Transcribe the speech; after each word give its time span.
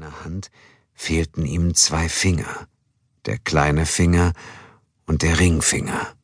einer 0.00 0.24
Hand 0.24 0.50
fehlten 0.94 1.44
ihm 1.44 1.74
zwei 1.74 2.08
Finger, 2.08 2.66
der 3.26 3.38
kleine 3.38 3.84
Finger 3.84 4.32
und 5.06 5.22
der 5.22 5.38
Ringfinger. 5.38 6.14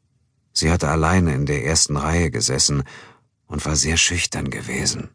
Sie 0.53 0.71
hatte 0.71 0.89
alleine 0.89 1.35
in 1.35 1.45
der 1.45 1.65
ersten 1.65 1.99
Reihe 1.99 2.31
gesessen 2.31 2.85
und 3.47 3.67
war 3.67 3.77
sehr 3.77 3.99
schüchtern 3.99 4.49
gewesen. 4.49 5.11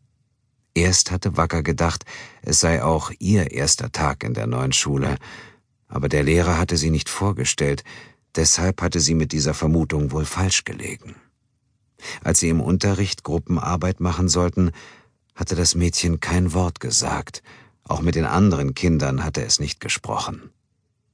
Erst 0.76 1.10
hatte 1.10 1.38
Wacker 1.38 1.64
gedacht, 1.64 2.06
es 2.44 2.60
sei 2.60 2.84
auch 2.84 3.12
ihr 3.18 3.52
erster 3.52 3.92
Tag 3.92 4.24
in 4.24 4.36
der 4.36 4.46
neuen 4.46 4.74
Schule, 4.74 5.18
aber 5.88 6.08
der 6.08 6.24
Lehrer 6.24 6.60
hatte 6.60 6.78
sie 6.78 6.92
nicht 6.92 7.10
vorgestellt, 7.10 7.84
deshalb 8.36 8.82
hatte 8.84 9.00
sie 9.00 9.16
mit 9.16 9.32
dieser 9.32 9.56
Vermutung 9.56 10.12
wohl 10.12 10.26
falsch 10.26 10.66
gelegen. 10.66 11.16
Als 12.24 12.40
sie 12.40 12.50
im 12.50 12.62
Unterricht 12.62 13.24
Gruppenarbeit 13.24 14.00
machen 14.00 14.30
sollten, 14.30 14.72
hatte 15.34 15.56
das 15.56 15.74
Mädchen 15.74 16.20
kein 16.20 16.54
Wort 16.54 16.80
gesagt, 16.80 17.42
auch 17.88 18.02
mit 18.02 18.16
den 18.16 18.26
anderen 18.26 18.74
Kindern 18.74 19.24
hatte 19.24 19.44
es 19.44 19.60
nicht 19.60 19.80
gesprochen. 19.80 20.52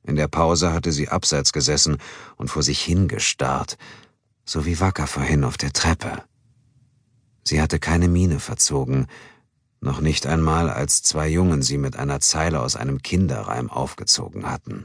In 0.03 0.15
der 0.15 0.27
Pause 0.27 0.73
hatte 0.73 0.91
sie 0.91 1.09
abseits 1.09 1.51
gesessen 1.51 1.97
und 2.37 2.49
vor 2.49 2.63
sich 2.63 2.81
hingestarrt, 2.81 3.77
so 4.45 4.65
wie 4.65 4.79
Wacker 4.79 5.07
vorhin 5.07 5.43
auf 5.43 5.57
der 5.57 5.73
Treppe. 5.73 6.23
Sie 7.43 7.61
hatte 7.61 7.79
keine 7.79 8.07
Miene 8.07 8.39
verzogen, 8.39 9.07
noch 9.79 10.01
nicht 10.01 10.25
einmal 10.25 10.69
als 10.69 11.03
zwei 11.03 11.27
Jungen 11.27 11.61
sie 11.61 11.77
mit 11.77 11.97
einer 11.97 12.19
Zeile 12.19 12.61
aus 12.61 12.75
einem 12.75 13.01
Kinderreim 13.01 13.69
aufgezogen 13.69 14.49
hatten. 14.49 14.83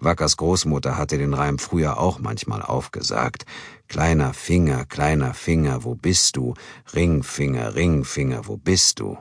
Wackers 0.00 0.36
Großmutter 0.36 0.98
hatte 0.98 1.18
den 1.18 1.34
Reim 1.34 1.58
früher 1.58 1.98
auch 1.98 2.18
manchmal 2.18 2.62
aufgesagt. 2.62 3.46
Kleiner 3.88 4.34
Finger, 4.34 4.84
kleiner 4.84 5.32
Finger, 5.34 5.84
wo 5.84 5.94
bist 5.94 6.36
du? 6.36 6.54
Ringfinger, 6.94 7.74
Ringfinger, 7.74 8.46
wo 8.46 8.56
bist 8.56 9.00
du? 9.00 9.18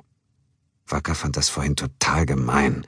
Wacker 0.88 1.16
fand 1.16 1.38
das 1.38 1.50
vorhin 1.50 1.76
total 1.76 2.26
gemein, 2.26 2.86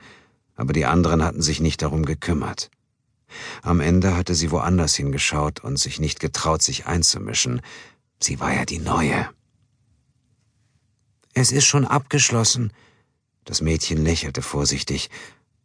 aber 0.56 0.72
die 0.72 0.86
anderen 0.86 1.22
hatten 1.24 1.42
sich 1.42 1.60
nicht 1.60 1.82
darum 1.82 2.04
gekümmert. 2.04 2.70
Am 3.62 3.80
Ende 3.80 4.16
hatte 4.16 4.34
sie 4.34 4.50
woanders 4.50 4.94
hingeschaut 4.94 5.60
und 5.60 5.78
sich 5.78 6.00
nicht 6.00 6.20
getraut, 6.20 6.62
sich 6.62 6.86
einzumischen. 6.86 7.60
Sie 8.20 8.40
war 8.40 8.52
ja 8.52 8.64
die 8.64 8.78
Neue. 8.78 9.28
Es 11.34 11.52
ist 11.52 11.64
schon 11.64 11.84
abgeschlossen. 11.84 12.72
Das 13.44 13.60
Mädchen 13.60 14.02
lächelte 14.02 14.42
vorsichtig, 14.42 15.10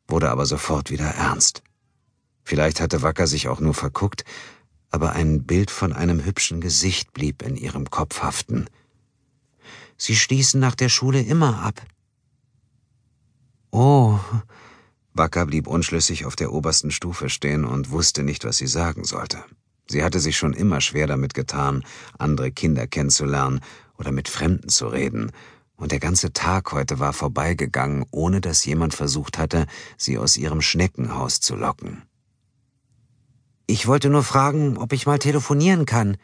wurde 0.08 0.30
aber 0.30 0.46
sofort 0.46 0.92
wieder 0.92 1.06
ernst. 1.08 1.64
Vielleicht 2.44 2.80
hatte 2.80 3.02
Wacker 3.02 3.26
sich 3.28 3.48
auch 3.48 3.60
nur 3.60 3.74
verguckt, 3.74 4.24
aber 4.92 5.14
ein 5.14 5.44
Bild 5.44 5.72
von 5.72 5.92
einem 5.92 6.24
hübschen 6.24 6.62
Gesicht 6.62 7.12
blieb 7.14 7.42
in 7.42 7.58
ihrem 7.58 7.90
Kopf 7.90 8.22
haften. 8.22 8.68
Sie 9.98 10.16
stießen 10.16 10.60
nach 10.60 10.76
der 10.76 10.90
Schule 10.90 11.22
immer 11.22 11.64
ab. 11.64 11.82
Oh. 13.78 14.18
Wacker 15.14 15.46
blieb 15.46 15.68
unschlüssig 15.68 16.24
auf 16.24 16.38
der 16.38 16.54
obersten 16.54 16.92
Stufe 16.92 17.30
stehen 17.30 17.66
und 17.66 17.92
wusste 17.92 18.24
nicht, 18.24 18.46
was 18.46 18.56
sie 18.56 18.68
sagen 18.68 19.04
sollte. 19.04 19.44
Sie 19.90 20.02
hatte 20.02 20.22
sich 20.22 20.38
schon 20.38 20.54
immer 20.54 20.80
schwer 20.80 21.08
damit 21.08 21.34
getan, 21.34 21.84
andere 22.18 22.54
Kinder 22.54 22.88
kennenzulernen 22.88 23.60
oder 23.98 24.14
mit 24.14 24.30
Fremden 24.30 24.70
zu 24.70 24.88
reden, 24.88 25.34
und 25.76 25.92
der 25.92 26.00
ganze 26.00 26.32
Tag 26.32 26.72
heute 26.72 27.00
war 27.00 27.12
vorbeigegangen, 27.12 28.06
ohne 28.12 28.40
dass 28.40 28.64
jemand 28.64 28.94
versucht 28.94 29.38
hatte, 29.38 29.66
sie 29.98 30.18
aus 30.18 30.38
ihrem 30.38 30.62
Schneckenhaus 30.62 31.42
zu 31.42 31.58
locken. 31.58 32.04
Ich 33.68 33.88
wollte 33.88 34.10
nur 34.10 34.24
fragen, 34.24 34.78
ob 34.78 34.94
ich 34.94 35.06
mal 35.06 35.20
telefonieren 35.20 35.86
kann. 35.86 36.16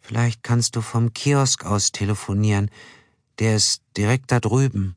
Vielleicht 0.00 0.42
kannst 0.42 0.74
du 0.74 0.80
vom 0.80 1.12
Kiosk 1.12 1.64
aus 1.64 1.92
telefonieren. 1.92 2.72
Der 3.38 3.54
ist 3.54 3.82
direkt 3.96 4.32
da 4.32 4.40
drüben. 4.40 4.95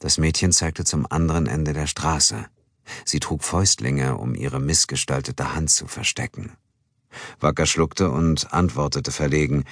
Das 0.00 0.18
Mädchen 0.18 0.50
zeigte 0.50 0.84
zum 0.84 1.06
anderen 1.10 1.46
Ende 1.46 1.72
der 1.72 1.86
Straße. 1.86 2.46
Sie 3.04 3.20
trug 3.20 3.44
Fäustlinge, 3.44 4.16
um 4.16 4.34
ihre 4.34 4.58
missgestaltete 4.58 5.54
Hand 5.54 5.70
zu 5.70 5.86
verstecken. 5.86 6.52
Wacker 7.38 7.66
schluckte 7.66 8.10
und 8.10 8.52
antwortete 8.52 9.12
verlegen 9.12 9.64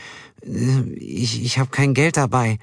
äh, 0.43 0.81
Ich, 0.95 1.43
ich 1.43 1.59
habe 1.59 1.71
kein 1.71 1.95
Geld 1.95 2.17
dabei. 2.17 2.59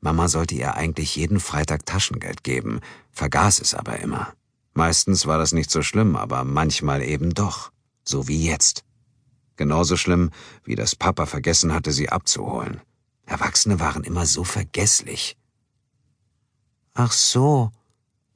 Mama 0.00 0.28
sollte 0.28 0.54
ihr 0.54 0.74
eigentlich 0.74 1.16
jeden 1.16 1.40
Freitag 1.40 1.86
Taschengeld 1.86 2.42
geben, 2.42 2.80
vergaß 3.12 3.60
es 3.60 3.74
aber 3.74 4.00
immer. 4.00 4.32
Meistens 4.72 5.26
war 5.26 5.38
das 5.38 5.52
nicht 5.52 5.70
so 5.70 5.82
schlimm, 5.82 6.16
aber 6.16 6.44
manchmal 6.44 7.02
eben 7.02 7.34
doch, 7.34 7.70
so 8.04 8.28
wie 8.28 8.44
jetzt. 8.44 8.84
Genauso 9.56 9.96
schlimm, 9.96 10.30
wie 10.64 10.74
das 10.74 10.96
Papa 10.96 11.26
vergessen 11.26 11.72
hatte, 11.72 11.92
sie 11.92 12.08
abzuholen. 12.08 12.80
Erwachsene 13.26 13.78
waren 13.78 14.04
immer 14.04 14.26
so 14.26 14.42
vergesslich. 14.44 15.36
Ach 16.94 17.10
so, 17.10 17.72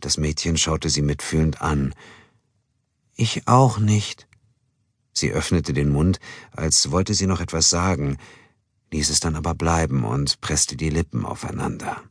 das 0.00 0.18
Mädchen 0.18 0.58
schaute 0.58 0.90
sie 0.90 1.02
mitfühlend 1.02 1.62
an. 1.62 1.94
Ich 3.14 3.46
auch 3.46 3.78
nicht. 3.78 4.26
Sie 5.12 5.30
öffnete 5.30 5.72
den 5.72 5.90
Mund, 5.90 6.18
als 6.50 6.90
wollte 6.90 7.14
sie 7.14 7.28
noch 7.28 7.40
etwas 7.40 7.70
sagen, 7.70 8.18
ließ 8.90 9.10
es 9.10 9.20
dann 9.20 9.36
aber 9.36 9.54
bleiben 9.54 10.04
und 10.04 10.40
presste 10.40 10.76
die 10.76 10.90
Lippen 10.90 11.24
aufeinander. 11.24 12.02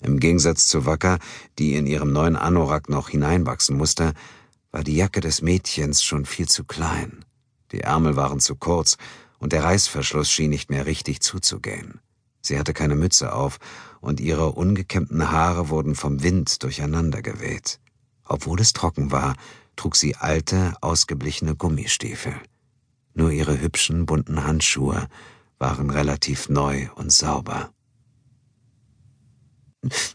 Im 0.00 0.18
Gegensatz 0.18 0.66
zu 0.66 0.86
Wacker, 0.86 1.18
die 1.58 1.76
in 1.76 1.86
ihrem 1.86 2.12
neuen 2.12 2.36
Anorak 2.36 2.88
noch 2.88 3.08
hineinwachsen 3.08 3.76
musste, 3.76 4.14
war 4.72 4.82
die 4.82 4.96
Jacke 4.96 5.20
des 5.20 5.40
Mädchens 5.40 6.02
schon 6.02 6.26
viel 6.26 6.48
zu 6.48 6.64
klein. 6.64 7.24
Die 7.70 7.82
Ärmel 7.82 8.16
waren 8.16 8.40
zu 8.40 8.56
kurz 8.56 8.96
und 9.38 9.52
der 9.52 9.62
Reißverschluss 9.62 10.30
schien 10.30 10.50
nicht 10.50 10.68
mehr 10.68 10.86
richtig 10.86 11.20
zuzugehen. 11.20 12.00
Sie 12.40 12.58
hatte 12.58 12.72
keine 12.72 12.96
Mütze 12.96 13.32
auf 13.32 13.58
und 14.00 14.20
ihre 14.20 14.52
ungekämmten 14.52 15.30
Haare 15.30 15.68
wurden 15.68 15.94
vom 15.94 16.22
Wind 16.22 16.62
durcheinander 16.62 17.22
geweht. 17.22 17.80
Obwohl 18.24 18.60
es 18.60 18.72
trocken 18.72 19.10
war, 19.10 19.34
trug 19.76 19.96
sie 19.96 20.16
alte, 20.16 20.74
ausgeblichene 20.80 21.56
Gummistiefel. 21.56 22.34
Nur 23.14 23.30
ihre 23.30 23.60
hübschen, 23.60 24.06
bunten 24.06 24.44
Handschuhe 24.44 25.08
waren 25.58 25.90
relativ 25.90 26.48
neu 26.48 26.88
und 26.94 27.12
sauber. 27.12 27.70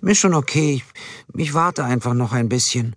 Ist 0.02 0.19
schon 0.19 0.34
okay, 0.34 0.75
ich, 0.75 0.84
ich 1.35 1.53
warte 1.53 1.84
einfach 1.84 2.14
noch 2.14 2.31
ein 2.31 2.50
bisschen. 2.50 2.96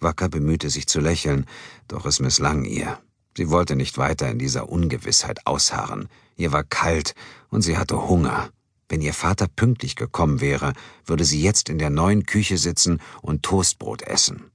Wacker 0.00 0.28
bemühte 0.28 0.68
sich 0.68 0.86
zu 0.86 1.00
lächeln, 1.00 1.46
doch 1.88 2.06
es 2.06 2.20
misslang 2.20 2.64
ihr. 2.64 2.98
Sie 3.36 3.50
wollte 3.50 3.76
nicht 3.76 3.98
weiter 3.98 4.30
in 4.30 4.38
dieser 4.38 4.68
Ungewissheit 4.68 5.46
ausharren. 5.46 6.08
Ihr 6.36 6.52
war 6.52 6.64
kalt 6.64 7.14
und 7.48 7.62
sie 7.62 7.78
hatte 7.78 8.08
Hunger. 8.08 8.50
Wenn 8.88 9.00
ihr 9.00 9.14
Vater 9.14 9.48
pünktlich 9.48 9.96
gekommen 9.96 10.40
wäre, 10.40 10.74
würde 11.06 11.24
sie 11.24 11.42
jetzt 11.42 11.70
in 11.70 11.78
der 11.78 11.90
neuen 11.90 12.26
Küche 12.26 12.58
sitzen 12.58 13.00
und 13.22 13.42
Toastbrot 13.42 14.02
essen. 14.02 14.50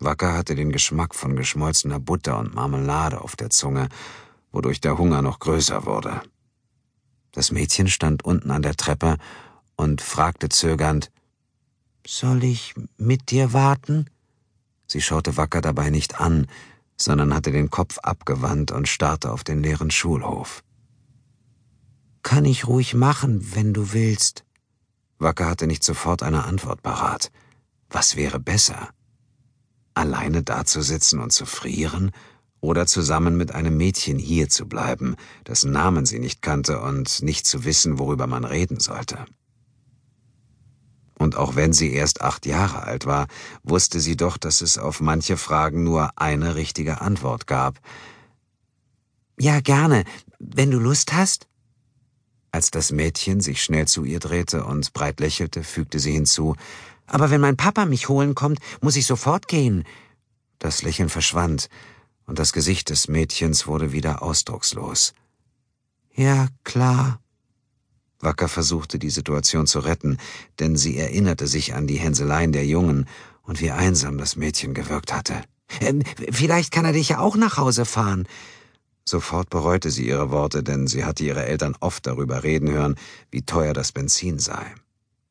Wacker 0.00 0.34
hatte 0.34 0.54
den 0.54 0.72
Geschmack 0.72 1.14
von 1.14 1.36
geschmolzener 1.36 2.00
Butter 2.00 2.38
und 2.38 2.54
Marmelade 2.54 3.20
auf 3.20 3.36
der 3.36 3.50
Zunge, 3.50 3.88
wodurch 4.52 4.80
der 4.80 4.98
Hunger 4.98 5.22
noch 5.22 5.38
größer 5.38 5.86
wurde. 5.86 6.22
Das 7.32 7.52
Mädchen 7.52 7.88
stand 7.88 8.24
unten 8.24 8.50
an 8.50 8.62
der 8.62 8.74
Treppe 8.74 9.16
und 9.76 10.00
fragte 10.00 10.48
zögernd 10.48 11.10
Soll 12.06 12.42
ich 12.44 12.74
mit 12.96 13.30
dir 13.30 13.52
warten? 13.52 14.06
Sie 14.86 15.00
schaute 15.00 15.36
Wacker 15.36 15.60
dabei 15.60 15.90
nicht 15.90 16.20
an, 16.20 16.46
sondern 17.00 17.34
hatte 17.34 17.52
den 17.52 17.70
Kopf 17.70 17.98
abgewandt 17.98 18.72
und 18.72 18.88
starrte 18.88 19.32
auf 19.32 19.44
den 19.44 19.62
leeren 19.62 19.90
Schulhof. 19.90 20.62
Kann 22.22 22.44
ich 22.44 22.66
ruhig 22.66 22.94
machen, 22.94 23.54
wenn 23.54 23.72
du 23.72 23.92
willst. 23.92 24.44
Wacker 25.18 25.46
hatte 25.46 25.66
nicht 25.66 25.82
sofort 25.82 26.22
eine 26.22 26.44
Antwort 26.44 26.82
parat. 26.82 27.30
Was 27.90 28.16
wäre 28.16 28.38
besser? 28.38 28.90
Alleine 29.94 30.42
dazusitzen 30.42 31.20
und 31.20 31.32
zu 31.32 31.46
frieren 31.46 32.10
oder 32.60 32.86
zusammen 32.86 33.36
mit 33.36 33.54
einem 33.54 33.76
Mädchen 33.76 34.18
hier 34.18 34.48
zu 34.48 34.66
bleiben, 34.68 35.16
dessen 35.46 35.72
Namen 35.72 36.06
sie 36.06 36.18
nicht 36.18 36.42
kannte 36.42 36.80
und 36.80 37.22
nicht 37.22 37.46
zu 37.46 37.64
wissen, 37.64 37.98
worüber 37.98 38.26
man 38.26 38.44
reden 38.44 38.80
sollte. 38.80 39.24
Und 41.28 41.36
auch 41.36 41.56
wenn 41.56 41.74
sie 41.74 41.92
erst 41.92 42.22
acht 42.22 42.46
Jahre 42.46 42.84
alt 42.84 43.04
war, 43.04 43.26
wusste 43.62 44.00
sie 44.00 44.16
doch, 44.16 44.38
dass 44.38 44.62
es 44.62 44.78
auf 44.78 45.02
manche 45.02 45.36
Fragen 45.36 45.84
nur 45.84 46.10
eine 46.16 46.54
richtige 46.54 47.02
Antwort 47.02 47.46
gab. 47.46 47.78
Ja, 49.38 49.60
gerne, 49.60 50.04
wenn 50.38 50.70
du 50.70 50.78
Lust 50.78 51.12
hast. 51.12 51.46
Als 52.50 52.70
das 52.70 52.92
Mädchen 52.92 53.42
sich 53.42 53.62
schnell 53.62 53.86
zu 53.86 54.04
ihr 54.04 54.20
drehte 54.20 54.64
und 54.64 54.94
breit 54.94 55.20
lächelte, 55.20 55.64
fügte 55.64 55.98
sie 55.98 56.12
hinzu 56.12 56.56
Aber 57.06 57.30
wenn 57.30 57.42
mein 57.42 57.58
Papa 57.58 57.84
mich 57.84 58.08
holen 58.08 58.34
kommt, 58.34 58.58
muss 58.80 58.96
ich 58.96 59.04
sofort 59.04 59.48
gehen. 59.48 59.84
Das 60.58 60.80
Lächeln 60.80 61.10
verschwand, 61.10 61.68
und 62.24 62.38
das 62.38 62.54
Gesicht 62.54 62.88
des 62.88 63.06
Mädchens 63.06 63.66
wurde 63.66 63.92
wieder 63.92 64.22
ausdruckslos. 64.22 65.12
Ja, 66.14 66.48
klar. 66.64 67.20
Wacker 68.20 68.48
versuchte 68.48 68.98
die 68.98 69.10
Situation 69.10 69.66
zu 69.66 69.80
retten, 69.80 70.18
denn 70.58 70.76
sie 70.76 70.96
erinnerte 70.98 71.46
sich 71.46 71.74
an 71.74 71.86
die 71.86 71.98
Hänseleien 71.98 72.52
der 72.52 72.66
Jungen 72.66 73.06
und 73.42 73.60
wie 73.60 73.70
einsam 73.70 74.18
das 74.18 74.36
Mädchen 74.36 74.74
gewirkt 74.74 75.12
hatte. 75.12 75.42
Ähm, 75.80 76.02
vielleicht 76.32 76.72
kann 76.72 76.84
er 76.84 76.92
dich 76.92 77.10
ja 77.10 77.18
auch 77.18 77.36
nach 77.36 77.58
Hause 77.58 77.84
fahren. 77.84 78.26
Sofort 79.04 79.50
bereute 79.50 79.90
sie 79.90 80.06
ihre 80.06 80.30
Worte, 80.30 80.62
denn 80.62 80.86
sie 80.86 81.04
hatte 81.04 81.24
ihre 81.24 81.46
Eltern 81.46 81.76
oft 81.80 82.06
darüber 82.06 82.42
reden 82.42 82.70
hören, 82.70 82.96
wie 83.30 83.42
teuer 83.42 83.72
das 83.72 83.92
Benzin 83.92 84.38
sei. 84.38 84.74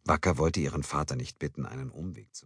Wacker 0.05 0.37
wollte 0.37 0.59
ihren 0.59 0.83
Vater 0.83 1.15
nicht 1.15 1.37
bitten, 1.37 1.65
einen 1.65 1.89
Umweg 1.89 2.33
zu 2.33 2.45